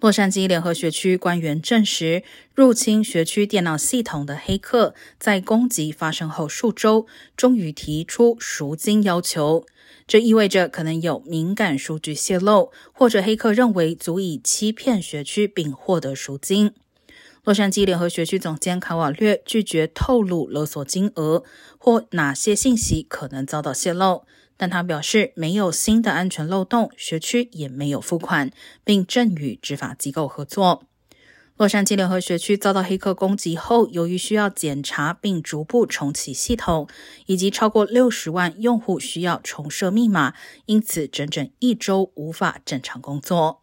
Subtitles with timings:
[0.00, 2.22] 洛杉矶联合学区官员证实，
[2.54, 9.66] 入侵学区电脑系统的黑客在攻击发生后数周，终于提出赎金要求。
[10.06, 16.74] 这意味着可能有敏感数据泄露，或者黑客认为足以欺骗学区并获得赎金。
[17.44, 21.44] 洛杉矶联合学区总监卡瓦略拒绝透露勒索金额
[21.78, 24.24] 或哪些信息可能遭到泄露。
[24.60, 28.50] 但他表示，没有新的安全漏洞，学区也没有付款，
[28.82, 30.82] 并正与执法机构合作。
[31.56, 36.88] 洛杉矶联合学区遭到黑客攻击后，由于需要检查并逐步重启系统，
[37.26, 40.34] 以及超过六十万用户需要重设密码，
[40.66, 43.60] 因此整整一周无法正常工作。